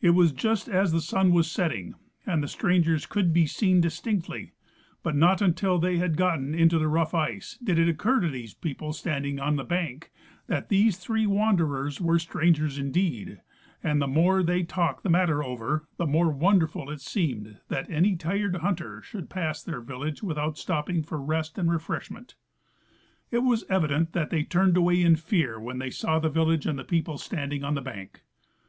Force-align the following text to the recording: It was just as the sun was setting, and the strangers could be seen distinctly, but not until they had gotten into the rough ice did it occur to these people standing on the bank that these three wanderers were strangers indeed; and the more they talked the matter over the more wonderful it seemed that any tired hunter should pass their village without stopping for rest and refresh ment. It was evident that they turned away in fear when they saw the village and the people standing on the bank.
It 0.00 0.10
was 0.10 0.32
just 0.32 0.68
as 0.68 0.90
the 0.90 1.00
sun 1.00 1.30
was 1.30 1.48
setting, 1.48 1.94
and 2.26 2.42
the 2.42 2.48
strangers 2.48 3.06
could 3.06 3.32
be 3.32 3.46
seen 3.46 3.80
distinctly, 3.80 4.54
but 5.04 5.14
not 5.14 5.40
until 5.40 5.78
they 5.78 5.98
had 5.98 6.16
gotten 6.16 6.52
into 6.52 6.80
the 6.80 6.88
rough 6.88 7.14
ice 7.14 7.60
did 7.62 7.78
it 7.78 7.88
occur 7.88 8.18
to 8.22 8.28
these 8.28 8.54
people 8.54 8.92
standing 8.92 9.38
on 9.38 9.54
the 9.54 9.62
bank 9.62 10.10
that 10.48 10.68
these 10.68 10.96
three 10.96 11.28
wanderers 11.28 12.00
were 12.00 12.18
strangers 12.18 12.76
indeed; 12.76 13.40
and 13.84 14.02
the 14.02 14.08
more 14.08 14.42
they 14.42 14.64
talked 14.64 15.04
the 15.04 15.08
matter 15.08 15.44
over 15.44 15.84
the 15.96 16.06
more 16.08 16.30
wonderful 16.32 16.90
it 16.90 17.00
seemed 17.00 17.60
that 17.68 17.88
any 17.88 18.16
tired 18.16 18.56
hunter 18.56 19.00
should 19.00 19.30
pass 19.30 19.62
their 19.62 19.80
village 19.80 20.24
without 20.24 20.58
stopping 20.58 21.04
for 21.04 21.22
rest 21.22 21.56
and 21.56 21.70
refresh 21.70 22.10
ment. 22.10 22.34
It 23.30 23.44
was 23.44 23.62
evident 23.68 24.12
that 24.12 24.30
they 24.30 24.42
turned 24.42 24.76
away 24.76 25.00
in 25.02 25.14
fear 25.14 25.60
when 25.60 25.78
they 25.78 25.90
saw 25.90 26.18
the 26.18 26.28
village 26.28 26.66
and 26.66 26.76
the 26.76 26.82
people 26.82 27.16
standing 27.16 27.62
on 27.62 27.74
the 27.74 27.80
bank. 27.80 28.22